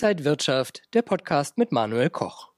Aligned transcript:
Inside 0.00 0.24
Wirtschaft, 0.24 0.82
der 0.94 1.02
Podcast 1.02 1.58
mit 1.58 1.72
Manuel 1.72 2.08
Koch. 2.08 2.50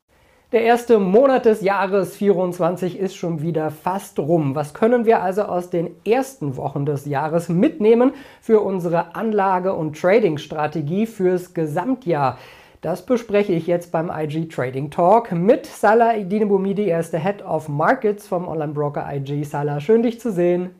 Der 0.52 0.60
erste 0.60 0.98
Monat 0.98 1.46
des 1.46 1.62
Jahres 1.62 2.14
24 2.14 2.98
ist 2.98 3.16
schon 3.16 3.40
wieder 3.40 3.70
fast 3.70 4.18
rum. 4.18 4.54
Was 4.54 4.74
können 4.74 5.06
wir 5.06 5.22
also 5.22 5.44
aus 5.44 5.70
den 5.70 5.88
ersten 6.04 6.58
Wochen 6.58 6.84
des 6.84 7.06
Jahres 7.06 7.48
mitnehmen 7.48 8.12
für 8.42 8.60
unsere 8.60 9.14
Anlage- 9.14 9.72
und 9.72 9.98
Trading-Strategie 9.98 11.06
fürs 11.06 11.54
Gesamtjahr? 11.54 12.38
Das 12.82 13.06
bespreche 13.06 13.54
ich 13.54 13.66
jetzt 13.66 13.90
beim 13.90 14.10
IG 14.14 14.48
Trading 14.48 14.90
Talk 14.90 15.32
mit 15.32 15.64
Salah 15.64 16.18
Idinebumidi. 16.18 16.90
Er 16.90 17.00
ist 17.00 17.14
der 17.14 17.24
Head 17.24 17.42
of 17.42 17.70
Markets 17.70 18.28
vom 18.28 18.46
Online-Broker 18.46 19.10
IG. 19.14 19.44
Salah, 19.44 19.80
schön 19.80 20.02
dich 20.02 20.20
zu 20.20 20.30
sehen. 20.30 20.72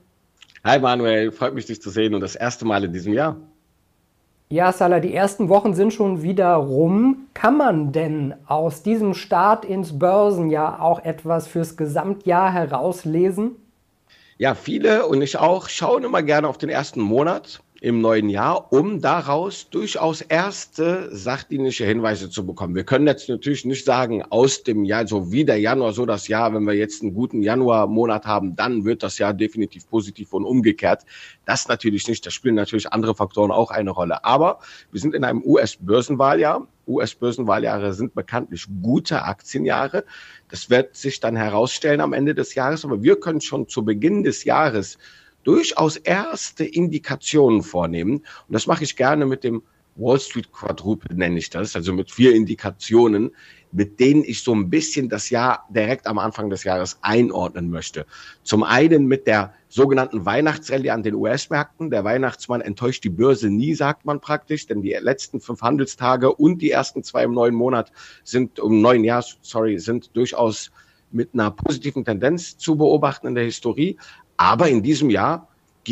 Hi 0.62 0.78
Manuel, 0.78 1.32
freut 1.32 1.54
mich 1.54 1.64
dich 1.64 1.80
zu 1.80 1.88
sehen 1.88 2.14
und 2.14 2.20
das 2.20 2.36
erste 2.36 2.66
Mal 2.66 2.84
in 2.84 2.92
diesem 2.92 3.14
Jahr. 3.14 3.38
Ja, 4.52 4.72
Salah, 4.72 4.98
die 4.98 5.14
ersten 5.14 5.48
Wochen 5.48 5.74
sind 5.74 5.94
schon 5.94 6.22
wieder 6.22 6.54
rum. 6.54 7.28
Kann 7.34 7.56
man 7.56 7.92
denn 7.92 8.34
aus 8.46 8.82
diesem 8.82 9.14
Start 9.14 9.64
ins 9.64 9.96
Börsenjahr 9.96 10.82
auch 10.82 11.04
etwas 11.04 11.46
fürs 11.46 11.76
Gesamtjahr 11.76 12.52
herauslesen? 12.52 13.52
Ja, 14.38 14.56
viele 14.56 15.06
und 15.06 15.22
ich 15.22 15.38
auch 15.38 15.68
schauen 15.68 16.02
immer 16.02 16.24
gerne 16.24 16.48
auf 16.48 16.58
den 16.58 16.68
ersten 16.68 17.00
Monat 17.00 17.62
im 17.80 18.02
neuen 18.02 18.28
Jahr, 18.28 18.70
um 18.72 19.00
daraus 19.00 19.70
durchaus 19.70 20.20
erste 20.20 21.08
sachdienliche 21.16 21.86
Hinweise 21.86 22.28
zu 22.28 22.44
bekommen. 22.44 22.74
Wir 22.74 22.84
können 22.84 23.06
jetzt 23.06 23.26
natürlich 23.30 23.64
nicht 23.64 23.86
sagen, 23.86 24.22
aus 24.22 24.62
dem 24.62 24.84
Jahr, 24.84 25.06
so 25.06 25.32
wie 25.32 25.46
der 25.46 25.56
Januar, 25.56 25.94
so 25.94 26.04
das 26.04 26.28
Jahr, 26.28 26.52
wenn 26.52 26.66
wir 26.66 26.74
jetzt 26.74 27.02
einen 27.02 27.14
guten 27.14 27.42
Januarmonat 27.42 28.26
haben, 28.26 28.54
dann 28.54 28.84
wird 28.84 29.02
das 29.02 29.16
Jahr 29.16 29.32
definitiv 29.32 29.88
positiv 29.88 30.34
und 30.34 30.44
umgekehrt. 30.44 31.06
Das 31.46 31.68
natürlich 31.68 32.06
nicht. 32.06 32.24
Da 32.26 32.30
spielen 32.30 32.54
natürlich 32.54 32.92
andere 32.92 33.14
Faktoren 33.14 33.50
auch 33.50 33.70
eine 33.70 33.92
Rolle. 33.92 34.24
Aber 34.26 34.58
wir 34.92 35.00
sind 35.00 35.14
in 35.14 35.24
einem 35.24 35.42
US-Börsenwahljahr. 35.42 36.66
US-Börsenwahljahre 36.86 37.94
sind 37.94 38.14
bekanntlich 38.14 38.66
gute 38.82 39.22
Aktienjahre. 39.22 40.04
Das 40.50 40.68
wird 40.68 40.96
sich 40.96 41.20
dann 41.20 41.36
herausstellen 41.36 42.02
am 42.02 42.12
Ende 42.12 42.34
des 42.34 42.54
Jahres. 42.54 42.84
Aber 42.84 43.02
wir 43.02 43.18
können 43.18 43.40
schon 43.40 43.68
zu 43.68 43.84
Beginn 43.84 44.22
des 44.22 44.44
Jahres 44.44 44.98
durchaus 45.44 45.96
erste 45.96 46.64
Indikationen 46.64 47.62
vornehmen. 47.62 48.16
Und 48.16 48.52
das 48.52 48.66
mache 48.66 48.84
ich 48.84 48.96
gerne 48.96 49.26
mit 49.26 49.44
dem 49.44 49.62
Wall 49.96 50.18
Street 50.18 50.50
Quadruple, 50.52 51.14
nenne 51.14 51.38
ich 51.38 51.50
das, 51.50 51.76
also 51.76 51.92
mit 51.92 52.10
vier 52.10 52.34
Indikationen, 52.34 53.32
mit 53.72 54.00
denen 54.00 54.24
ich 54.24 54.42
so 54.42 54.54
ein 54.54 54.70
bisschen 54.70 55.08
das 55.08 55.30
Jahr 55.30 55.66
direkt 55.70 56.06
am 56.06 56.18
Anfang 56.18 56.50
des 56.50 56.64
Jahres 56.64 56.98
einordnen 57.02 57.70
möchte. 57.70 58.06
Zum 58.42 58.62
einen 58.62 59.06
mit 59.06 59.26
der 59.26 59.52
sogenannten 59.68 60.24
Weihnachtsrallye 60.24 60.90
an 60.90 61.02
den 61.02 61.14
US-Märkten. 61.14 61.90
Der 61.90 62.02
Weihnachtsmann 62.02 62.60
enttäuscht 62.60 63.04
die 63.04 63.10
Börse 63.10 63.48
nie, 63.48 63.74
sagt 63.74 64.04
man 64.04 64.20
praktisch, 64.20 64.66
denn 64.66 64.82
die 64.82 64.92
letzten 64.92 65.40
fünf 65.40 65.60
Handelstage 65.60 66.32
und 66.32 66.62
die 66.62 66.70
ersten 66.70 67.04
zwei 67.04 67.24
im 67.24 67.32
neuen 67.32 67.54
Monat 67.54 67.92
sind, 68.24 68.58
im 68.58 68.80
neuen 68.80 69.04
Jahr, 69.04 69.24
sorry, 69.42 69.78
sind 69.78 70.16
durchaus 70.16 70.70
mit 71.12 71.30
einer 71.34 71.50
positiven 71.50 72.04
Tendenz 72.04 72.56
zu 72.56 72.76
beobachten 72.76 73.28
in 73.28 73.34
der 73.34 73.44
Historie. 73.44 73.96
Aber 74.40 74.70
in 74.70 74.82
diesem 74.82 75.10
Jahr 75.10 75.48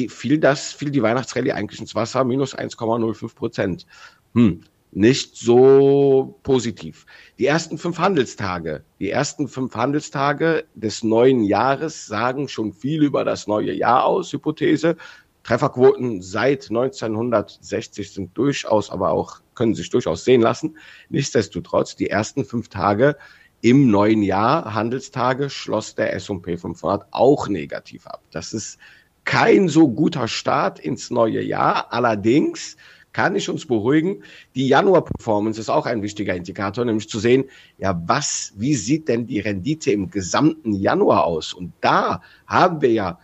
fiel 0.08 0.38
das, 0.38 0.72
fiel 0.72 0.90
die 0.90 1.02
Weihnachtsrallye 1.02 1.52
eigentlich 1.52 1.80
ins 1.80 1.94
Wasser, 1.94 2.24
minus 2.24 2.56
1,05 2.56 3.34
Prozent. 3.34 3.86
Hm, 4.32 4.62
nicht 4.90 5.36
so 5.36 6.38
positiv. 6.44 7.04
Die 7.38 7.44
ersten 7.44 7.76
fünf 7.76 7.98
Handelstage, 7.98 8.84
die 9.00 9.10
ersten 9.10 9.48
fünf 9.48 9.74
Handelstage 9.74 10.64
des 10.74 11.02
neuen 11.02 11.44
Jahres 11.44 12.06
sagen 12.06 12.48
schon 12.48 12.72
viel 12.72 13.02
über 13.02 13.22
das 13.22 13.48
neue 13.48 13.74
Jahr 13.74 14.06
aus, 14.06 14.32
Hypothese. 14.32 14.96
Trefferquoten 15.42 16.22
seit 16.22 16.70
1960 16.70 18.10
sind 18.10 18.38
durchaus, 18.38 18.88
aber 18.88 19.10
auch, 19.10 19.40
können 19.54 19.74
sich 19.74 19.90
durchaus 19.90 20.24
sehen 20.24 20.40
lassen. 20.40 20.78
Nichtsdestotrotz, 21.10 21.96
die 21.96 22.08
ersten 22.08 22.46
fünf 22.46 22.68
Tage 22.68 23.18
im 23.60 23.90
neuen 23.90 24.22
Jahr, 24.22 24.74
Handelstage, 24.74 25.50
schloss 25.50 25.94
der 25.94 26.14
S&P 26.14 26.56
500 26.56 27.06
auch 27.10 27.48
negativ 27.48 28.06
ab. 28.06 28.22
Das 28.30 28.52
ist 28.52 28.78
kein 29.24 29.68
so 29.68 29.88
guter 29.88 30.28
Start 30.28 30.78
ins 30.78 31.10
neue 31.10 31.42
Jahr. 31.42 31.92
Allerdings 31.92 32.76
kann 33.12 33.34
ich 33.34 33.48
uns 33.48 33.66
beruhigen, 33.66 34.22
die 34.54 34.68
Januar-Performance 34.68 35.60
ist 35.60 35.70
auch 35.70 35.86
ein 35.86 36.02
wichtiger 36.02 36.36
Indikator, 36.36 36.84
nämlich 36.84 37.08
zu 37.08 37.18
sehen, 37.18 37.44
ja, 37.78 38.00
was, 38.06 38.52
wie 38.56 38.74
sieht 38.74 39.08
denn 39.08 39.26
die 39.26 39.40
Rendite 39.40 39.90
im 39.90 40.10
gesamten 40.10 40.72
Januar 40.72 41.24
aus? 41.24 41.52
Und 41.52 41.72
da 41.80 42.22
haben 42.46 42.80
wir 42.80 42.92
ja 42.92 43.18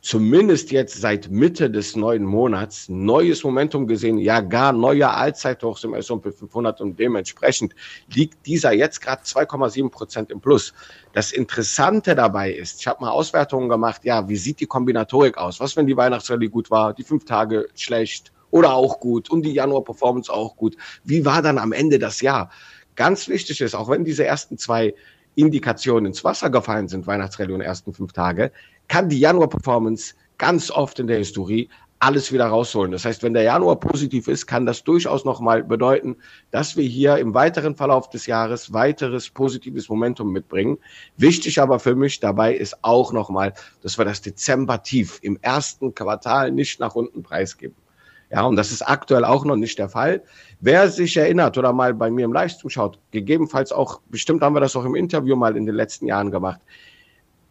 zumindest 0.00 0.70
jetzt 0.70 1.00
seit 1.00 1.30
Mitte 1.30 1.70
des 1.70 1.94
neuen 1.94 2.24
Monats 2.24 2.88
neues 2.88 3.44
Momentum 3.44 3.86
gesehen, 3.86 4.18
ja 4.18 4.40
gar 4.40 4.72
neue 4.72 5.08
Allzeithochs 5.08 5.84
im 5.84 5.94
S&P 5.94 6.32
500 6.32 6.80
und 6.80 6.98
dementsprechend 6.98 7.74
liegt 8.12 8.46
dieser 8.46 8.72
jetzt 8.72 9.00
gerade 9.00 9.22
2,7 9.22 9.90
Prozent 9.90 10.30
im 10.30 10.40
Plus. 10.40 10.72
Das 11.12 11.32
Interessante 11.32 12.14
dabei 12.14 12.52
ist, 12.52 12.80
ich 12.80 12.86
habe 12.86 13.02
mal 13.02 13.10
Auswertungen 13.10 13.68
gemacht, 13.68 14.04
ja, 14.04 14.28
wie 14.28 14.36
sieht 14.36 14.60
die 14.60 14.66
Kombinatorik 14.66 15.36
aus? 15.36 15.60
Was, 15.60 15.76
wenn 15.76 15.86
die 15.86 15.96
Weihnachtsrallye 15.96 16.48
gut 16.48 16.70
war, 16.70 16.94
die 16.94 17.04
fünf 17.04 17.24
Tage 17.24 17.68
schlecht 17.74 18.32
oder 18.50 18.74
auch 18.74 19.00
gut 19.00 19.30
und 19.30 19.42
die 19.42 19.52
Januar-Performance 19.52 20.32
auch 20.32 20.56
gut? 20.56 20.76
Wie 21.04 21.24
war 21.24 21.42
dann 21.42 21.58
am 21.58 21.72
Ende 21.72 21.98
das 21.98 22.20
Jahr? 22.20 22.50
Ganz 22.96 23.28
wichtig 23.28 23.60
ist, 23.60 23.74
auch 23.74 23.88
wenn 23.88 24.04
diese 24.04 24.24
ersten 24.24 24.58
zwei 24.58 24.94
Indikationen 25.34 26.06
ins 26.06 26.24
Wasser 26.24 26.50
gefallen 26.50 26.88
sind, 26.88 27.06
Weihnachtsrallye 27.06 27.54
und 27.54 27.60
ersten 27.60 27.92
fünf 27.92 28.12
Tage, 28.12 28.52
kann 28.90 29.08
die 29.08 29.20
Januar-Performance 29.20 30.14
ganz 30.36 30.68
oft 30.68 30.98
in 30.98 31.06
der 31.06 31.18
Historie 31.18 31.68
alles 32.00 32.32
wieder 32.32 32.46
rausholen. 32.46 32.90
Das 32.90 33.04
heißt, 33.04 33.22
wenn 33.22 33.34
der 33.34 33.44
Januar 33.44 33.78
positiv 33.78 34.26
ist, 34.26 34.48
kann 34.48 34.66
das 34.66 34.82
durchaus 34.82 35.24
nochmal 35.24 35.62
bedeuten, 35.62 36.16
dass 36.50 36.76
wir 36.76 36.84
hier 36.84 37.18
im 37.18 37.32
weiteren 37.32 37.76
Verlauf 37.76 38.08
des 38.10 38.26
Jahres 38.26 38.72
weiteres 38.72 39.30
positives 39.30 39.88
Momentum 39.88 40.32
mitbringen. 40.32 40.76
Wichtig 41.16 41.60
aber 41.60 41.78
für 41.78 41.94
mich 41.94 42.18
dabei 42.18 42.52
ist 42.52 42.78
auch 42.82 43.12
nochmal, 43.12 43.52
dass 43.80 43.96
wir 43.96 44.04
das 44.06 44.22
Dezember-Tief 44.22 45.20
im 45.22 45.38
ersten 45.40 45.94
Quartal 45.94 46.50
nicht 46.50 46.80
nach 46.80 46.96
unten 46.96 47.22
preisgeben. 47.22 47.76
Ja, 48.30 48.42
und 48.42 48.56
das 48.56 48.72
ist 48.72 48.82
aktuell 48.82 49.24
auch 49.24 49.44
noch 49.44 49.56
nicht 49.56 49.78
der 49.78 49.88
Fall. 49.88 50.22
Wer 50.60 50.88
sich 50.88 51.16
erinnert 51.16 51.56
oder 51.58 51.72
mal 51.72 51.94
bei 51.94 52.10
mir 52.10 52.24
im 52.24 52.32
Livestream 52.32 52.70
schaut, 52.70 52.98
gegebenenfalls 53.12 53.70
auch, 53.70 54.00
bestimmt 54.08 54.42
haben 54.42 54.54
wir 54.54 54.60
das 54.60 54.74
auch 54.74 54.84
im 54.84 54.96
Interview 54.96 55.36
mal 55.36 55.56
in 55.56 55.66
den 55.66 55.76
letzten 55.76 56.06
Jahren 56.06 56.32
gemacht. 56.32 56.60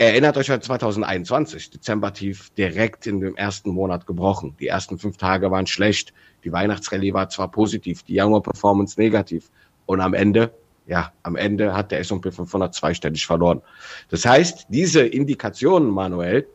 Erinnert 0.02 0.38
euch 0.38 0.50
an 0.50 0.62
2021, 0.62 1.72
Dezember-Tief 1.72 2.52
direkt 2.52 3.06
in 3.06 3.20
dem 3.20 3.36
ersten 3.36 3.72
Monat 3.72 4.08
gebrochen. 4.08 4.56
Die 4.58 4.68
ersten 4.68 4.98
fünf 4.98 5.18
Tage 5.18 5.52
waren 5.52 5.68
schlecht. 5.68 6.14
Die 6.46 6.54
Weihnachtsrallye 6.54 7.14
war 7.14 7.28
zwar 7.28 7.52
positiv, 7.52 8.04
die 8.04 8.14
Januar-Performance 8.14 8.98
negativ. 8.98 9.52
Und 9.86 10.00
am 10.00 10.14
Ende, 10.14 10.54
ja, 10.88 11.12
am 11.24 11.36
Ende 11.36 11.76
hat 11.76 11.92
der 11.92 12.00
S&P 12.00 12.32
500 12.32 12.74
zweistellig 12.74 13.26
verloren. 13.26 13.62
Das 14.08 14.24
heißt, 14.24 14.68
diese 14.70 15.02
Indikationen, 15.02 15.90
Manuel, 15.90 16.48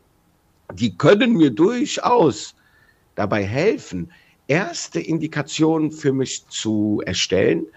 die 0.73 0.97
können 0.97 1.33
mir 1.33 1.51
durchaus 1.51 2.55
dabei 3.13 3.45
helfen, 3.45 4.11
erste 4.47 4.99
Indikationen 4.99 5.91
für 5.91 6.13
mich 6.13 6.47
zu 6.47 7.03
erstellen, 7.05 7.67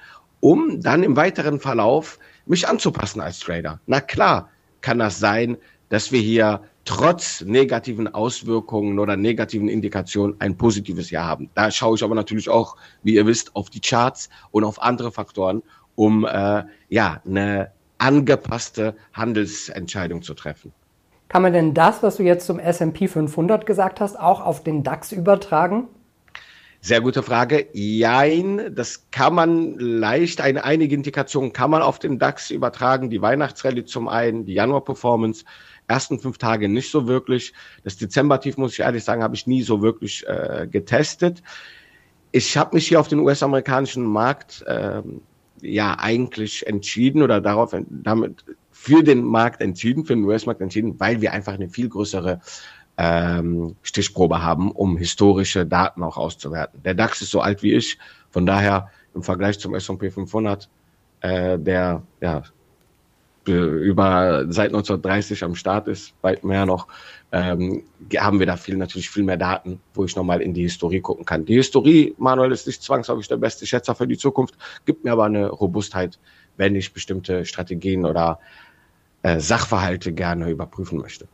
um 0.41 0.81
dann 0.81 1.03
im 1.03 1.15
weiteren 1.15 1.61
Verlauf 1.61 2.19
mich 2.47 2.67
anzupassen 2.67 3.21
als 3.21 3.41
Trader. 3.41 3.83
Na 3.85 4.01
klar, 4.01 4.49
kann 4.81 4.99
das 4.99 5.19
sein, 5.19 5.57
dass 5.89 6.13
wir 6.13 6.21
hier 6.21 6.63
trotz 6.85 7.43
negativen 7.43 8.13
Auswirkungen 8.13 8.99
oder 8.99 9.17
negativen 9.17 9.69
Indikationen 9.69 10.37
ein 10.41 10.57
positives 10.57 11.11
Jahr 11.11 11.27
haben. 11.27 11.51
Da 11.55 11.71
schaue 11.71 11.97
ich 11.97 12.03
aber 12.03 12.15
natürlich 12.15 12.49
auch, 12.49 12.77
wie 13.03 13.15
ihr 13.15 13.27
wisst, 13.27 13.55
auf 13.55 13.69
die 13.69 13.81
Charts 13.81 14.31
und 14.51 14.65
auf 14.65 14.81
andere 14.81 15.13
Faktoren, 15.13 15.63
um 15.97 16.25
äh, 16.25 16.65
ja 16.89 17.21
eine 17.27 17.73
angepasste 17.99 18.95
Handelsentscheidung 19.13 20.23
zu 20.23 20.35
treffen. 20.35 20.73
Kann 21.29 21.43
man 21.43 21.53
denn 21.53 21.75
das, 21.75 22.03
was 22.03 22.17
du 22.17 22.23
jetzt 22.23 22.47
zum 22.47 22.59
S&P 22.59 23.07
500 23.07 23.67
gesagt 23.67 24.01
hast, 24.01 24.19
auch 24.19 24.41
auf 24.41 24.63
den 24.63 24.83
DAX 24.83 25.13
übertragen? 25.13 25.89
Sehr 26.81 27.01
gute 27.01 27.25
Frage. 27.25 27.67
Jein, 27.73 28.75
das 28.75 29.11
kann 29.11 29.35
man 29.35 29.79
leicht, 29.79 30.41
eine, 30.41 30.63
einige 30.63 30.95
Indikationen 30.95 31.53
kann 31.53 31.71
man 31.71 31.83
auf 31.83 31.99
den 31.99 32.21
DAX 32.21 32.51
übertragen. 32.51 33.11
Die 33.11 33.21
Weihnachtsrallye 33.21 33.85
zum 33.85 34.07
einen, 34.07 34.45
die 34.45 34.55
Januar-Performance, 34.55 35.45
ersten 35.89 36.21
fünf 36.21 36.39
Tage 36.39 36.69
nicht 36.69 36.91
so 36.91 37.09
wirklich. 37.09 37.53
Das 37.83 37.97
Dezember-Tief, 37.97 38.59
muss 38.59 38.75
ich 38.75 38.81
ehrlich 38.81 39.03
sagen, 39.03 39.25
habe 39.25 39.35
ich 39.35 39.47
nie 39.49 39.63
so 39.63 39.83
wirklich 39.83 40.25
äh, 40.29 40.69
getestet. 40.71 41.43
Ich 42.31 42.57
habe 42.57 42.77
mich 42.77 42.87
hier 42.87 43.01
auf 43.01 43.09
den 43.09 43.21
US-amerikanischen 43.21 44.05
Markt 44.05 44.63
äh, 44.67 45.03
ja 45.61 45.97
eigentlich 45.99 46.67
entschieden 46.67 47.23
oder 47.23 47.41
darauf 47.41 47.75
damit 47.89 48.45
für 48.71 49.03
den 49.03 49.25
Markt 49.25 49.61
entschieden, 49.61 50.05
für 50.05 50.15
den 50.15 50.23
US-Markt 50.25 50.61
entschieden, 50.61 51.01
weil 51.01 51.21
wir 51.21 51.33
einfach 51.33 51.55
eine 51.55 51.69
viel 51.69 51.89
größere 51.89 52.41
ähm, 52.99 53.77
Stichprobe 53.83 54.43
haben, 54.43 54.73
um 54.73 54.99
historische 54.99 55.65
Daten 55.65 56.03
auch 56.03 56.17
auszuwerten. 56.17 56.83
Der 56.83 56.95
DAX 56.95 57.23
ist 57.23 57.31
so 57.31 57.41
alt 57.41 57.63
wie 57.63 57.75
ich, 57.75 57.97
von 58.31 58.45
daher 58.45 58.91
im 59.15 59.23
Vergleich 59.23 59.59
zum 59.59 59.75
S&P 59.75 60.11
500 60.11 60.69
äh, 61.21 61.59
der 61.59 62.03
ja, 62.21 62.43
über 63.47 64.45
seit 64.51 64.69
1930 64.69 65.43
am 65.43 65.55
Start 65.55 65.89
ist, 65.89 66.13
weit 66.21 66.45
mehr 66.45 66.67
noch, 66.67 66.87
ähm, 67.33 67.85
haben 68.17 68.41
wir 68.41 68.47
da 68.47 68.57
viel 68.57 68.77
natürlich 68.77 69.09
viel 69.09 69.23
mehr 69.23 69.39
Daten, 69.39 69.81
wo 69.95 70.05
ich 70.05 70.17
nochmal 70.17 70.43
in 70.43 70.53
die 70.53 70.63
Historie 70.63 71.01
gucken 71.01 71.25
kann. 71.25 71.47
Die 71.47 71.55
Historie, 71.55 72.15
Manuel, 72.19 72.53
ist 72.53 72.67
nicht 72.67 72.83
zwangsläufig 72.83 73.29
der 73.29 73.39
beste 73.39 73.65
Schätzer 73.65 73.95
für 73.95 74.07
die 74.07 74.19
Zukunft, 74.19 74.55
gibt 74.85 75.05
mir 75.05 75.13
aber 75.13 75.25
eine 75.25 75.49
Robustheit, 75.49 76.19
wenn 76.59 76.75
ich 76.75 76.93
bestimmte 76.93 77.47
Strategien 77.47 78.05
oder 78.05 78.39
äh, 79.23 79.41
Sachverhalte 79.41 80.13
gerne 80.13 80.51
überprüfen 80.51 80.99
möchte. 80.99 81.27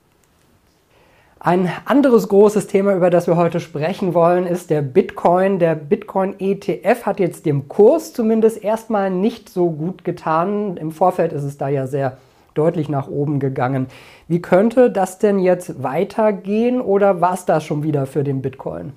Ein 1.41 1.71
anderes 1.85 2.29
großes 2.29 2.69
Thema, 2.69 2.95
über 2.95 3.11
das 3.11 3.27
wir 3.27 3.37
heute 3.37 3.61
sprechen 3.61 4.15
wollen, 4.15 4.47
ist 4.47 4.71
der 4.71 4.81
Bitcoin. 4.81 5.59
Der 5.59 5.75
Bitcoin 5.75 6.37
ETF 6.39 7.05
hat 7.05 7.21
jetzt 7.21 7.45
dem 7.45 7.69
Kurs 7.69 8.13
zumindest 8.15 8.65
erstmal 8.65 9.11
nicht 9.11 9.49
so 9.51 9.71
gut 9.71 10.05
getan. 10.05 10.77
Im 10.79 10.91
Vorfeld 10.91 11.33
ist 11.33 11.45
es 11.45 11.59
da 11.59 11.69
ja 11.69 11.87
sehr 11.87 12.17
deutlich 12.55 12.89
nach 12.89 13.09
oben 13.09 13.41
gegangen. 13.41 13.89
Wie 14.27 14.41
könnte 14.41 14.91
das 14.91 15.19
denn 15.19 15.39
jetzt 15.39 15.83
weitergehen 15.83 16.81
oder 16.81 17.21
war 17.21 17.35
es 17.35 17.45
das 17.45 17.65
schon 17.65 17.83
wieder 17.83 18.07
für 18.07 18.25
den 18.25 18.41
Bitcoin? 18.41 18.93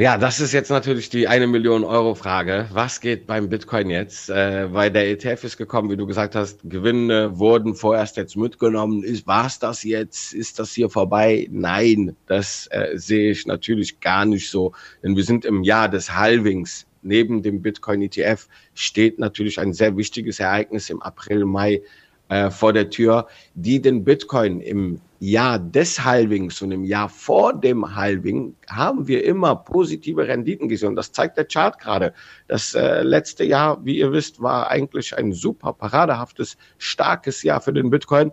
Ja, 0.00 0.16
das 0.16 0.38
ist 0.38 0.52
jetzt 0.52 0.70
natürlich 0.70 1.08
die 1.10 1.26
eine 1.26 1.48
Million 1.48 1.82
Euro 1.82 2.14
Frage. 2.14 2.68
Was 2.70 3.00
geht 3.00 3.26
beim 3.26 3.48
Bitcoin 3.48 3.90
jetzt? 3.90 4.30
Äh, 4.30 4.72
weil 4.72 4.92
der 4.92 5.10
ETF 5.10 5.42
ist 5.42 5.56
gekommen, 5.56 5.90
wie 5.90 5.96
du 5.96 6.06
gesagt 6.06 6.36
hast, 6.36 6.60
Gewinne 6.62 7.36
wurden 7.36 7.74
vorerst 7.74 8.16
jetzt 8.16 8.36
mitgenommen. 8.36 9.02
Ist 9.02 9.26
war's 9.26 9.58
das 9.58 9.82
jetzt? 9.82 10.34
Ist 10.34 10.60
das 10.60 10.70
hier 10.70 10.88
vorbei? 10.88 11.48
Nein, 11.50 12.14
das 12.26 12.68
äh, 12.70 12.92
sehe 12.94 13.32
ich 13.32 13.44
natürlich 13.48 13.98
gar 13.98 14.24
nicht 14.24 14.48
so, 14.48 14.70
denn 15.02 15.16
wir 15.16 15.24
sind 15.24 15.44
im 15.44 15.64
Jahr 15.64 15.88
des 15.88 16.14
Halvings. 16.14 16.86
Neben 17.02 17.42
dem 17.42 17.60
Bitcoin 17.60 18.00
ETF 18.02 18.46
steht 18.74 19.18
natürlich 19.18 19.58
ein 19.58 19.72
sehr 19.72 19.96
wichtiges 19.96 20.38
Ereignis 20.38 20.90
im 20.90 21.02
April, 21.02 21.44
Mai 21.44 21.82
äh, 22.28 22.50
vor 22.50 22.72
der 22.72 22.90
Tür, 22.90 23.26
die 23.54 23.82
den 23.82 24.04
Bitcoin 24.04 24.60
im 24.60 25.00
Jahr 25.20 25.58
des 25.58 26.04
Halvings 26.04 26.62
und 26.62 26.70
im 26.70 26.84
Jahr 26.84 27.08
vor 27.08 27.52
dem 27.52 27.96
Halving 27.96 28.54
haben 28.68 29.08
wir 29.08 29.24
immer 29.24 29.56
positive 29.56 30.28
Renditen 30.28 30.68
gesehen. 30.68 30.94
Das 30.94 31.10
zeigt 31.10 31.36
der 31.36 31.46
Chart 31.46 31.78
gerade. 31.78 32.12
Das 32.46 32.74
äh, 32.74 33.02
letzte 33.02 33.44
Jahr, 33.44 33.84
wie 33.84 33.98
ihr 33.98 34.12
wisst, 34.12 34.40
war 34.40 34.70
eigentlich 34.70 35.16
ein 35.16 35.32
super 35.32 35.72
paradehaftes, 35.72 36.56
starkes 36.78 37.42
Jahr 37.42 37.60
für 37.60 37.72
den 37.72 37.90
Bitcoin. 37.90 38.30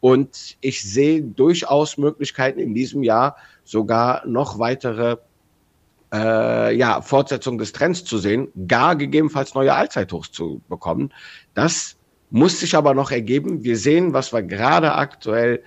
Und 0.00 0.56
ich 0.60 0.82
sehe 0.82 1.22
durchaus 1.22 1.98
Möglichkeiten 1.98 2.60
in 2.60 2.72
diesem 2.72 3.02
Jahr 3.02 3.36
sogar 3.64 4.24
noch 4.24 4.60
weitere 4.60 5.16
äh, 6.12 6.76
ja, 6.76 7.00
Fortsetzung 7.02 7.58
des 7.58 7.72
Trends 7.72 8.04
zu 8.04 8.18
sehen, 8.18 8.48
gar 8.68 8.94
gegebenenfalls 8.94 9.54
neue 9.54 9.74
Allzeithochs 9.74 10.30
zu 10.30 10.62
bekommen. 10.68 11.12
Das 11.54 11.96
muss 12.30 12.60
sich 12.60 12.76
aber 12.76 12.94
noch 12.94 13.10
ergeben. 13.10 13.64
Wir 13.64 13.76
sehen, 13.76 14.12
was 14.12 14.32
wir 14.32 14.42
gerade 14.42 14.94
aktuell 14.94 15.64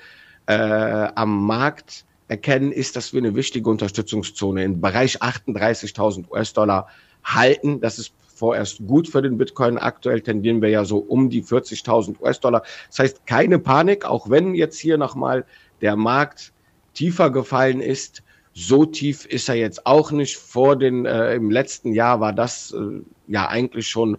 äh, 0.51 1.11
am 1.15 1.45
Markt 1.45 2.05
erkennen, 2.27 2.71
ist, 2.71 2.95
dass 2.95 3.13
wir 3.13 3.19
eine 3.19 3.35
wichtige 3.35 3.69
Unterstützungszone 3.69 4.63
im 4.63 4.81
Bereich 4.81 5.21
38.000 5.21 6.29
US-Dollar 6.29 6.87
halten. 7.23 7.79
Das 7.79 7.99
ist 7.99 8.13
vorerst 8.35 8.79
gut 8.85 9.07
für 9.07 9.21
den 9.21 9.37
Bitcoin. 9.37 9.77
Aktuell 9.77 10.21
tendieren 10.21 10.61
wir 10.61 10.69
ja 10.69 10.83
so 10.83 10.97
um 10.97 11.29
die 11.29 11.43
40.000 11.43 12.19
US-Dollar. 12.19 12.63
Das 12.89 12.99
heißt, 12.99 13.25
keine 13.25 13.59
Panik, 13.59 14.05
auch 14.05 14.29
wenn 14.29 14.53
jetzt 14.55 14.79
hier 14.79 14.97
nochmal 14.97 15.45
der 15.81 15.95
Markt 15.95 16.51
tiefer 16.93 17.29
gefallen 17.29 17.79
ist. 17.79 18.23
So 18.53 18.85
tief 18.85 19.25
ist 19.25 19.47
er 19.47 19.55
jetzt 19.55 19.85
auch 19.85 20.11
nicht. 20.11 20.35
Vor 20.35 20.75
den, 20.75 21.05
äh, 21.05 21.35
im 21.35 21.49
letzten 21.49 21.93
Jahr 21.93 22.19
war 22.19 22.33
das 22.33 22.73
äh, 22.73 23.01
ja 23.27 23.47
eigentlich 23.47 23.87
schon 23.87 24.17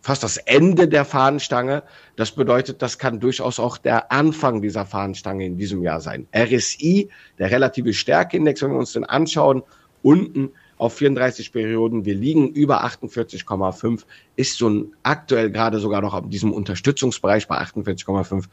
fast 0.00 0.22
das 0.22 0.36
Ende 0.36 0.88
der 0.88 1.04
Fahnenstange. 1.04 1.82
Das 2.16 2.32
bedeutet, 2.32 2.82
das 2.82 2.98
kann 2.98 3.20
durchaus 3.20 3.60
auch 3.60 3.78
der 3.78 4.10
Anfang 4.12 4.62
dieser 4.62 4.86
Fahnenstange 4.86 5.44
in 5.44 5.58
diesem 5.58 5.82
Jahr 5.82 6.00
sein. 6.00 6.26
RSI, 6.34 7.08
der 7.38 7.50
relative 7.50 7.92
Stärkeindex, 7.92 8.62
wenn 8.62 8.72
wir 8.72 8.78
uns 8.78 8.92
den 8.92 9.04
anschauen, 9.04 9.62
unten 10.02 10.50
auf 10.78 10.94
34 10.94 11.52
Perioden, 11.52 12.06
wir 12.06 12.14
liegen 12.14 12.48
über 12.48 12.84
48,5, 12.84 14.04
ist 14.36 14.56
so 14.56 14.68
ein 14.68 14.92
aktuell 15.02 15.50
gerade 15.50 15.78
sogar 15.78 16.00
noch 16.00 16.14
auf 16.14 16.28
diesem 16.28 16.52
Unterstützungsbereich 16.52 17.46
bei 17.48 17.58
48,5. 17.58 18.44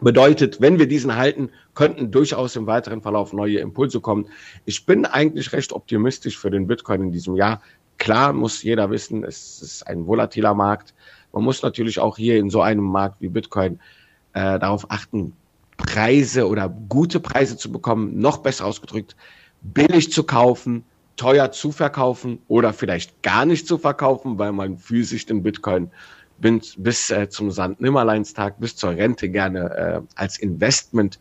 Bedeutet, 0.00 0.60
wenn 0.60 0.80
wir 0.80 0.88
diesen 0.88 1.14
halten, 1.14 1.50
könnten 1.74 2.10
durchaus 2.10 2.56
im 2.56 2.66
weiteren 2.66 3.02
Verlauf 3.02 3.32
neue 3.32 3.58
Impulse 3.58 4.00
kommen. 4.00 4.26
Ich 4.64 4.84
bin 4.84 5.04
eigentlich 5.06 5.52
recht 5.52 5.72
optimistisch 5.72 6.38
für 6.38 6.50
den 6.50 6.66
Bitcoin 6.66 7.02
in 7.02 7.12
diesem 7.12 7.36
Jahr. 7.36 7.62
Klar 8.02 8.32
muss 8.32 8.64
jeder 8.64 8.90
wissen, 8.90 9.22
es 9.22 9.62
ist 9.62 9.86
ein 9.86 10.08
volatiler 10.08 10.54
Markt. 10.54 10.92
Man 11.32 11.44
muss 11.44 11.62
natürlich 11.62 12.00
auch 12.00 12.16
hier 12.16 12.36
in 12.36 12.50
so 12.50 12.60
einem 12.60 12.82
Markt 12.82 13.20
wie 13.20 13.28
Bitcoin 13.28 13.78
äh, 14.32 14.58
darauf 14.58 14.90
achten, 14.90 15.34
Preise 15.76 16.48
oder 16.48 16.68
gute 16.68 17.20
Preise 17.20 17.56
zu 17.56 17.70
bekommen, 17.70 18.18
noch 18.18 18.38
besser 18.38 18.66
ausgedrückt, 18.66 19.14
billig 19.60 20.10
zu 20.10 20.24
kaufen, 20.24 20.84
teuer 21.14 21.52
zu 21.52 21.70
verkaufen 21.70 22.40
oder 22.48 22.72
vielleicht 22.72 23.22
gar 23.22 23.44
nicht 23.44 23.68
zu 23.68 23.78
verkaufen, 23.78 24.36
weil 24.36 24.50
man 24.50 24.78
physisch 24.78 25.26
den 25.26 25.44
Bitcoin 25.44 25.88
bis, 26.38 26.74
bis 26.76 27.08
äh, 27.12 27.28
zum 27.28 27.52
Sand-Nimmerleinstag, 27.52 28.58
bis 28.58 28.74
zur 28.74 28.90
Rente 28.90 29.28
gerne 29.28 29.70
äh, 29.76 30.00
als 30.16 30.40
Investment 30.40 31.20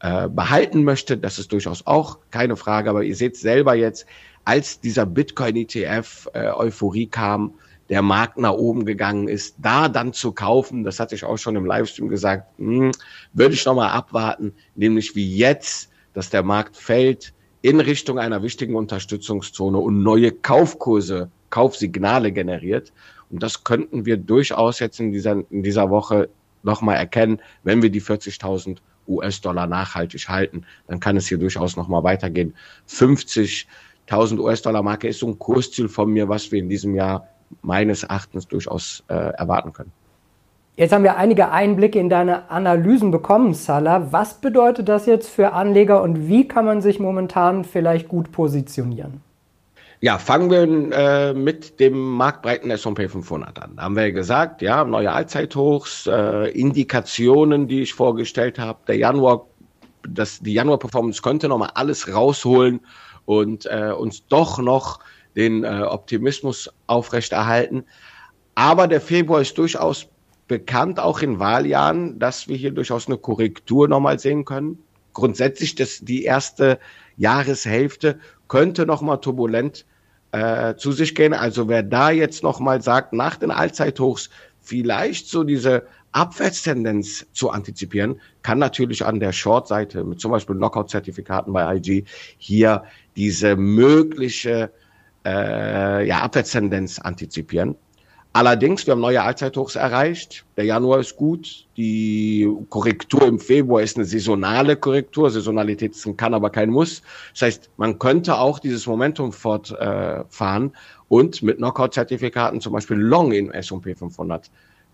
äh, 0.00 0.30
behalten 0.30 0.82
möchte. 0.82 1.18
Das 1.18 1.38
ist 1.38 1.52
durchaus 1.52 1.86
auch 1.86 2.20
keine 2.30 2.56
Frage, 2.56 2.88
aber 2.88 3.02
ihr 3.02 3.14
seht 3.14 3.36
selber 3.36 3.74
jetzt, 3.74 4.06
als 4.44 4.80
dieser 4.80 5.06
Bitcoin-ETF-Euphorie 5.06 7.04
äh, 7.04 7.08
kam, 7.08 7.54
der 7.88 8.02
Markt 8.02 8.38
nach 8.38 8.52
oben 8.52 8.84
gegangen 8.84 9.28
ist, 9.28 9.56
da 9.58 9.88
dann 9.88 10.12
zu 10.12 10.32
kaufen, 10.32 10.84
das 10.84 11.00
hatte 11.00 11.16
ich 11.16 11.24
auch 11.24 11.38
schon 11.38 11.56
im 11.56 11.66
Livestream 11.66 12.08
gesagt, 12.08 12.46
hm, 12.58 12.92
würde 13.32 13.54
ich 13.54 13.64
nochmal 13.66 13.90
abwarten, 13.90 14.52
nämlich 14.76 15.16
wie 15.16 15.36
jetzt, 15.36 15.90
dass 16.14 16.30
der 16.30 16.44
Markt 16.44 16.76
fällt 16.76 17.32
in 17.62 17.80
Richtung 17.80 18.18
einer 18.18 18.42
wichtigen 18.42 18.76
Unterstützungszone 18.76 19.76
und 19.76 20.02
neue 20.02 20.32
Kaufkurse, 20.32 21.30
Kaufsignale 21.50 22.32
generiert. 22.32 22.92
Und 23.28 23.42
das 23.42 23.64
könnten 23.64 24.06
wir 24.06 24.16
durchaus 24.16 24.78
jetzt 24.78 25.00
in 25.00 25.12
dieser, 25.12 25.42
in 25.50 25.62
dieser 25.62 25.90
Woche 25.90 26.28
nochmal 26.62 26.96
erkennen, 26.96 27.40
wenn 27.64 27.82
wir 27.82 27.90
die 27.90 28.02
40.000 28.02 28.78
US-Dollar 29.08 29.66
nachhaltig 29.66 30.28
halten, 30.28 30.64
dann 30.86 31.00
kann 31.00 31.16
es 31.16 31.26
hier 31.26 31.38
durchaus 31.38 31.76
nochmal 31.76 32.04
weitergehen. 32.04 32.54
50 32.86 33.66
1000 34.10 34.40
US-Dollar-Marke 34.40 35.08
ist 35.08 35.20
so 35.20 35.28
ein 35.28 35.38
Kursziel 35.38 35.88
von 35.88 36.10
mir, 36.10 36.28
was 36.28 36.50
wir 36.50 36.58
in 36.58 36.68
diesem 36.68 36.94
Jahr 36.94 37.28
meines 37.62 38.02
Erachtens 38.02 38.48
durchaus 38.48 39.04
äh, 39.08 39.14
erwarten 39.14 39.72
können. 39.72 39.92
Jetzt 40.76 40.92
haben 40.92 41.04
wir 41.04 41.16
einige 41.16 41.50
Einblicke 41.50 41.98
in 41.98 42.08
deine 42.08 42.50
Analysen 42.50 43.10
bekommen, 43.10 43.54
Salah. 43.54 44.12
Was 44.12 44.40
bedeutet 44.40 44.88
das 44.88 45.06
jetzt 45.06 45.28
für 45.28 45.52
Anleger 45.52 46.02
und 46.02 46.28
wie 46.28 46.48
kann 46.48 46.64
man 46.64 46.80
sich 46.80 46.98
momentan 46.98 47.64
vielleicht 47.64 48.08
gut 48.08 48.32
positionieren? 48.32 49.20
Ja, 50.02 50.16
fangen 50.16 50.50
wir 50.50 50.96
äh, 50.96 51.34
mit 51.34 51.78
dem 51.78 51.98
marktbreiten 51.98 52.70
S&P 52.70 53.08
500 53.08 53.62
an. 53.62 53.72
Da 53.76 53.82
haben 53.82 53.96
wir 53.96 54.10
gesagt, 54.12 54.62
ja, 54.62 54.82
neue 54.84 55.12
Allzeithochs, 55.12 56.06
äh, 56.06 56.48
Indikationen, 56.58 57.68
die 57.68 57.82
ich 57.82 57.92
vorgestellt 57.92 58.58
habe. 58.58 58.78
Der 58.88 58.96
Januar, 58.96 59.44
das, 60.14 60.40
die 60.40 60.54
Januar-Performance 60.54 61.22
könnte 61.22 61.48
nochmal 61.48 61.70
alles 61.74 62.12
rausholen 62.12 62.80
und 63.24 63.66
äh, 63.66 63.92
uns 63.96 64.26
doch 64.26 64.58
noch 64.58 65.00
den 65.36 65.64
äh, 65.64 65.82
Optimismus 65.82 66.70
aufrechterhalten. 66.86 67.84
Aber 68.54 68.88
der 68.88 69.00
Februar 69.00 69.40
ist 69.40 69.56
durchaus 69.56 70.06
bekannt, 70.48 70.98
auch 70.98 71.20
in 71.20 71.38
Wahljahren, 71.38 72.18
dass 72.18 72.48
wir 72.48 72.56
hier 72.56 72.72
durchaus 72.72 73.06
eine 73.06 73.16
Korrektur 73.16 73.88
nochmal 73.88 74.18
sehen 74.18 74.44
können. 74.44 74.82
Grundsätzlich 75.12 75.76
das, 75.76 76.00
die 76.00 76.24
erste 76.24 76.78
Jahreshälfte 77.16 78.18
könnte 78.48 78.86
nochmal 78.86 79.20
turbulent 79.20 79.86
äh, 80.32 80.74
zu 80.74 80.92
sich 80.92 81.14
gehen. 81.14 81.34
Also 81.34 81.68
wer 81.68 81.82
da 81.82 82.10
jetzt 82.10 82.42
nochmal 82.42 82.82
sagt, 82.82 83.12
nach 83.12 83.36
den 83.36 83.50
Allzeithochs 83.50 84.30
vielleicht 84.60 85.28
so 85.28 85.44
diese 85.44 85.84
Abwärtstendenz 86.12 87.26
zu 87.32 87.50
antizipieren, 87.50 88.20
kann 88.42 88.58
natürlich 88.58 89.04
an 89.04 89.20
der 89.20 89.32
Short-Seite 89.32 90.04
mit 90.04 90.20
zum 90.20 90.30
Beispiel 90.30 90.56
Knockout-Zertifikaten 90.56 91.52
bei 91.52 91.76
IG 91.76 92.04
hier 92.38 92.84
diese 93.16 93.56
mögliche 93.56 94.72
äh, 95.24 96.06
ja, 96.06 96.20
Abwärtstendenz 96.20 96.98
antizipieren. 96.98 97.76
Allerdings, 98.32 98.86
wir 98.86 98.92
haben 98.92 99.00
neue 99.00 99.22
Allzeithochs 99.22 99.74
erreicht. 99.74 100.44
Der 100.56 100.64
Januar 100.64 101.00
ist 101.00 101.16
gut. 101.16 101.66
Die 101.76 102.48
Korrektur 102.68 103.26
im 103.26 103.40
Februar 103.40 103.82
ist 103.82 103.96
eine 103.96 104.06
saisonale 104.06 104.76
Korrektur. 104.76 105.30
Saisonalität 105.30 105.96
ist 105.96 106.06
ein 106.06 106.16
kann, 106.16 106.32
aber 106.32 106.50
kein 106.50 106.70
Muss. 106.70 107.02
Das 107.32 107.42
heißt, 107.42 107.70
man 107.76 107.98
könnte 107.98 108.36
auch 108.36 108.60
dieses 108.60 108.86
Momentum 108.86 109.32
fortfahren 109.32 110.68
äh, 110.68 110.78
und 111.08 111.42
mit 111.42 111.56
Knockout-Zertifikaten 111.56 112.60
zum 112.60 112.72
Beispiel 112.72 112.98
Long 112.98 113.32
in 113.32 113.50
S&P 113.50 113.96
500 113.96 114.48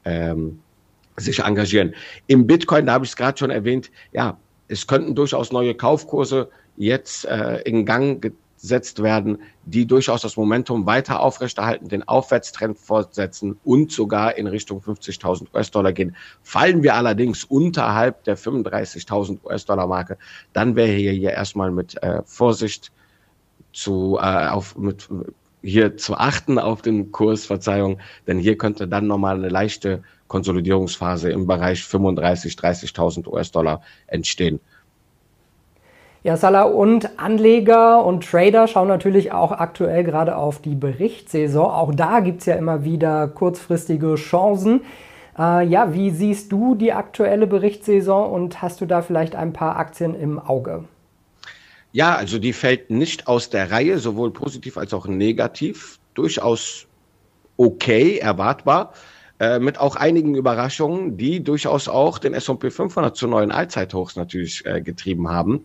ähm, 0.07 0.61
sich 1.17 1.41
engagieren. 1.41 1.95
Im 2.27 2.47
Bitcoin, 2.47 2.87
da 2.87 2.95
habe 2.95 3.05
ich 3.05 3.13
es 3.13 3.17
gerade 3.17 3.39
schon 3.39 3.51
erwähnt, 3.51 3.91
ja, 4.13 4.39
es 4.69 4.87
könnten 4.87 5.15
durchaus 5.15 5.53
neue 5.53 5.75
Kaufkurse 5.75 6.49
jetzt 6.77 7.25
äh, 7.25 7.61
in 7.63 7.87
Gang 7.87 8.21
gesetzt 8.61 9.03
werden, 9.03 9.39
die 9.65 9.87
durchaus 9.87 10.23
das 10.23 10.37
Momentum 10.37 10.87
weiter 10.87 11.21
aufrechterhalten, 11.21 11.89
den 11.89 12.07
Aufwärtstrend 12.07 12.79
fortsetzen 12.79 13.59
und 13.65 13.93
sogar 13.93 14.37
in 14.37 14.47
Richtung 14.47 14.81
50.000 14.81 15.55
US-Dollar 15.55 15.93
gehen. 15.93 16.17
Fallen 16.43 16.83
wir 16.83 16.95
allerdings 16.95 17.45
unterhalb 17.45 18.25
der 18.25 18.37
35.000 18.37 19.45
US-Dollar-Marke, 19.45 20.19
dann 20.53 20.75
wäre 20.75 20.93
hier, 20.93 21.13
hier 21.13 21.31
erstmal 21.31 21.71
mit 21.71 22.03
äh, 22.03 22.23
Vorsicht 22.25 22.93
zu, 23.73 24.19
äh, 24.21 24.49
auf, 24.49 24.77
mit, 24.77 25.09
hier 25.67 25.97
zu 25.97 26.17
achten 26.17 26.59
auf 26.59 26.83
den 26.83 27.13
Kurs, 27.13 27.45
Verzeihung, 27.45 27.99
denn 28.27 28.39
hier 28.39 28.57
könnte 28.57 28.89
dann 28.89 29.07
nochmal 29.07 29.37
eine 29.37 29.49
leichte 29.49 30.03
Konsolidierungsphase 30.29 31.31
im 31.31 31.47
Bereich 31.47 31.85
35, 31.85 32.55
30.000 32.55 33.27
US-Dollar 33.29 33.83
entstehen. 34.07 34.61
Ja, 36.23 36.37
Salah 36.37 36.65
und 36.65 37.21
Anleger 37.21 38.05
und 38.05 38.29
Trader 38.29 38.67
schauen 38.67 38.89
natürlich 38.89 39.31
auch 39.31 39.53
aktuell 39.53 40.03
gerade 40.03 40.37
auf 40.37 40.61
die 40.61 40.75
Berichtssaison. 40.75 41.71
Auch 41.71 41.95
da 41.95 42.19
gibt 42.19 42.41
es 42.41 42.47
ja 42.47 42.57
immer 42.57 42.83
wieder 42.83 43.29
kurzfristige 43.29 44.17
Chancen. 44.17 44.81
Äh, 45.39 45.67
ja, 45.67 45.93
wie 45.95 46.11
siehst 46.11 46.51
du 46.51 46.75
die 46.75 46.93
aktuelle 46.93 47.47
Berichtssaison 47.47 48.29
und 48.29 48.61
hast 48.61 48.81
du 48.81 48.87
da 48.87 49.03
vielleicht 49.03 49.37
ein 49.37 49.53
paar 49.53 49.77
Aktien 49.77 50.15
im 50.15 50.41
Auge? 50.41 50.85
Ja, 51.97 52.15
also 52.15 52.39
die 52.39 52.53
fällt 52.53 52.91
nicht 52.91 53.27
aus 53.27 53.49
der 53.49 53.71
Reihe, 53.71 53.99
sowohl 53.99 54.31
positiv 54.31 54.77
als 54.77 54.93
auch 54.93 55.07
negativ. 55.07 55.99
Durchaus 56.13 56.87
okay, 57.57 58.19
erwartbar. 58.19 58.93
Äh, 59.41 59.61
mit 59.61 59.81
auch 59.81 59.97
einigen 59.97 60.35
Überraschungen, 60.35 61.17
die 61.17 61.43
durchaus 61.43 61.89
auch 61.89 62.19
den 62.19 62.35
S&P 62.35 62.71
500 62.71 63.17
zu 63.17 63.27
neuen 63.27 63.51
Allzeithochs 63.51 64.15
natürlich 64.15 64.67
äh, 64.67 64.83
getrieben 64.83 65.31
haben. 65.31 65.65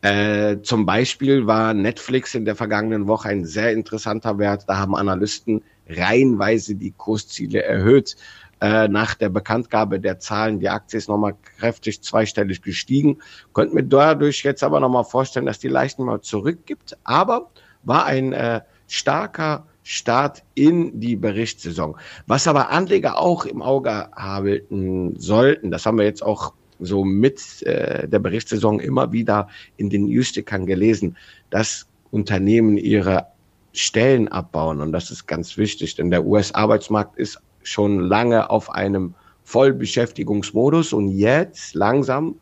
Äh, 0.00 0.62
zum 0.62 0.86
Beispiel 0.86 1.46
war 1.46 1.74
Netflix 1.74 2.34
in 2.34 2.46
der 2.46 2.56
vergangenen 2.56 3.06
Woche 3.06 3.28
ein 3.28 3.44
sehr 3.44 3.72
interessanter 3.72 4.38
Wert. 4.38 4.64
Da 4.68 4.78
haben 4.78 4.96
Analysten 4.96 5.62
reihenweise 5.86 6.74
die 6.76 6.92
Kursziele 6.92 7.62
erhöht. 7.62 8.16
Äh, 8.60 8.88
nach 8.88 9.14
der 9.14 9.28
Bekanntgabe 9.28 10.00
der 10.00 10.18
Zahlen, 10.18 10.60
die 10.60 10.70
Aktie 10.70 10.96
ist 10.98 11.08
nochmal 11.08 11.34
kräftig 11.58 12.02
zweistellig 12.02 12.62
gestiegen. 12.62 13.18
Könnte 13.52 13.74
mir 13.74 13.84
dadurch 13.84 14.42
jetzt 14.44 14.64
aber 14.64 14.80
nochmal 14.80 15.04
vorstellen, 15.04 15.46
dass 15.46 15.58
die 15.58 15.68
leicht 15.68 15.98
mal 15.98 16.22
zurückgibt. 16.22 16.96
Aber 17.04 17.50
war 17.82 18.06
ein 18.06 18.32
äh, 18.32 18.62
starker 18.88 19.66
Start 19.82 20.42
in 20.54 20.98
die 21.00 21.16
Berichtssaison. 21.16 21.96
Was 22.26 22.48
aber 22.48 22.70
Anleger 22.70 23.18
auch 23.18 23.44
im 23.44 23.62
Auge 23.62 24.10
haben 24.16 25.14
sollten, 25.18 25.70
das 25.70 25.86
haben 25.86 25.98
wir 25.98 26.04
jetzt 26.04 26.22
auch 26.22 26.54
so 26.80 27.04
mit 27.04 27.62
äh, 27.62 28.08
der 28.08 28.18
Berichtssaison 28.18 28.80
immer 28.80 29.12
wieder 29.12 29.48
in 29.76 29.90
den 29.90 30.06
Newstickern 30.06 30.66
gelesen, 30.66 31.16
dass 31.50 31.86
Unternehmen 32.10 32.78
ihre 32.78 33.26
Stellen 33.72 34.28
abbauen. 34.28 34.80
Und 34.80 34.92
das 34.92 35.10
ist 35.10 35.26
ganz 35.26 35.56
wichtig, 35.58 35.94
denn 35.94 36.10
der 36.10 36.24
US-Arbeitsmarkt 36.24 37.18
ist 37.18 37.40
schon 37.66 38.00
lange 38.00 38.50
auf 38.50 38.70
einem 38.70 39.14
Vollbeschäftigungsmodus 39.44 40.92
und 40.92 41.08
jetzt 41.08 41.74
langsam 41.74 42.36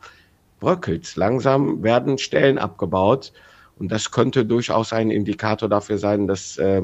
bröckelt. 0.61 1.17
Langsam 1.17 1.83
werden 1.83 2.19
Stellen 2.19 2.59
abgebaut. 2.59 3.33
Und 3.79 3.91
das 3.91 4.11
könnte 4.11 4.45
durchaus 4.47 4.93
ein 4.93 5.11
Indikator 5.11 5.69
dafür 5.69 5.99
sein, 5.99 6.27
dass 6.27 6.57
äh, 6.59 6.83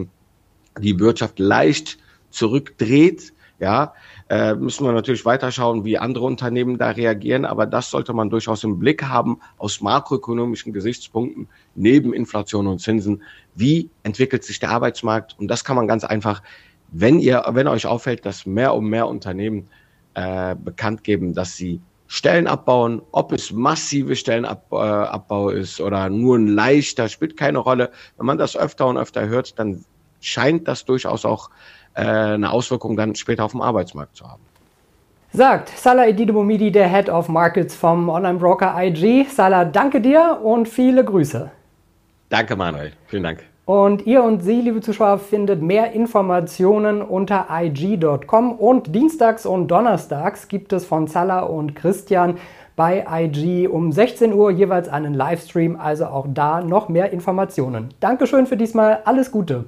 die 0.78 0.98
Wirtschaft 0.98 1.38
leicht 1.38 1.98
zurückdreht. 2.30 3.32
Ja, 3.58 3.92
äh, 4.30 4.54
müssen 4.54 4.86
wir 4.86 4.92
natürlich 4.92 5.26
weiterschauen, 5.26 5.84
wie 5.84 5.98
andere 5.98 6.24
Unternehmen 6.24 6.78
da 6.78 6.90
reagieren, 6.90 7.44
aber 7.44 7.66
das 7.66 7.90
sollte 7.90 8.14
man 8.14 8.30
durchaus 8.30 8.64
im 8.64 8.78
Blick 8.78 9.02
haben 9.02 9.38
aus 9.58 9.82
makroökonomischen 9.82 10.72
Gesichtspunkten 10.72 11.46
neben 11.74 12.14
Inflation 12.14 12.66
und 12.66 12.80
Zinsen. 12.80 13.22
Wie 13.54 13.90
entwickelt 14.02 14.44
sich 14.44 14.60
der 14.60 14.70
Arbeitsmarkt? 14.70 15.36
Und 15.38 15.48
das 15.48 15.62
kann 15.62 15.76
man 15.76 15.86
ganz 15.86 16.04
einfach, 16.04 16.42
wenn 16.92 17.18
ihr, 17.18 17.44
wenn 17.48 17.68
euch 17.68 17.86
auffällt, 17.86 18.26
dass 18.26 18.46
mehr 18.46 18.74
und 18.74 18.86
mehr 18.86 19.06
Unternehmen 19.06 19.68
äh, 20.14 20.54
bekannt 20.54 21.04
geben, 21.04 21.34
dass 21.34 21.56
sie 21.56 21.80
Stellen 22.08 22.48
abbauen, 22.48 23.02
ob 23.12 23.30
es 23.30 23.52
massive 23.52 24.16
Stellenabbau 24.16 25.50
äh, 25.50 25.60
ist 25.60 25.80
oder 25.80 26.08
nur 26.10 26.36
ein 26.38 26.48
leichter, 26.48 27.08
spielt 27.08 27.36
keine 27.36 27.58
Rolle. 27.58 27.90
Wenn 28.16 28.26
man 28.26 28.36
das 28.36 28.56
öfter 28.56 28.88
und 28.88 28.98
öfter 28.98 29.28
hört, 29.28 29.56
dann 29.60 29.84
scheint 30.20 30.66
das 30.66 30.84
durchaus 30.84 31.24
auch 31.24 31.50
äh, 31.94 32.02
eine 32.02 32.50
Auswirkung 32.50 32.96
dann 32.96 33.14
später 33.14 33.44
auf 33.44 33.52
dem 33.52 33.62
Arbeitsmarkt 33.62 34.16
zu 34.16 34.28
haben. 34.28 34.42
Sagt 35.32 35.68
Salah 35.68 36.08
Edidibomidi, 36.08 36.72
der 36.72 36.88
Head 36.88 37.08
of 37.08 37.28
Markets 37.28 37.76
vom 37.76 38.08
Online-Broker 38.08 38.74
IG. 38.76 39.26
Salah, 39.30 39.64
danke 39.64 40.00
dir 40.00 40.40
und 40.42 40.68
viele 40.68 41.04
Grüße. 41.04 41.52
Danke, 42.28 42.56
Manuel. 42.56 42.92
Vielen 43.06 43.22
Dank. 43.22 43.49
Und 43.70 44.04
ihr 44.04 44.24
und 44.24 44.42
Sie, 44.42 44.62
liebe 44.62 44.80
Zuschauer, 44.80 45.18
findet 45.18 45.62
mehr 45.62 45.92
Informationen 45.92 47.02
unter 47.02 47.46
IG.com 47.52 48.50
und 48.50 48.92
dienstags 48.92 49.46
und 49.46 49.68
donnerstags 49.68 50.48
gibt 50.48 50.72
es 50.72 50.84
von 50.84 51.06
Salah 51.06 51.42
und 51.42 51.76
Christian 51.76 52.38
bei 52.74 53.06
IG 53.08 53.68
um 53.68 53.92
16 53.92 54.32
Uhr 54.32 54.50
jeweils 54.50 54.88
einen 54.88 55.14
Livestream, 55.14 55.78
also 55.78 56.06
auch 56.06 56.26
da 56.28 56.62
noch 56.62 56.88
mehr 56.88 57.12
Informationen. 57.12 57.94
Dankeschön 58.00 58.48
für 58.48 58.56
diesmal, 58.56 59.02
alles 59.04 59.30
Gute. 59.30 59.66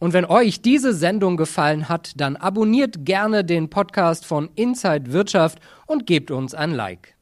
Und 0.00 0.12
wenn 0.12 0.24
euch 0.24 0.60
diese 0.60 0.94
Sendung 0.94 1.36
gefallen 1.36 1.88
hat, 1.88 2.14
dann 2.16 2.34
abonniert 2.34 3.04
gerne 3.04 3.44
den 3.44 3.70
Podcast 3.70 4.26
von 4.26 4.50
Inside 4.56 5.12
Wirtschaft 5.12 5.60
und 5.86 6.06
gebt 6.06 6.32
uns 6.32 6.56
ein 6.56 6.72
Like. 6.72 7.17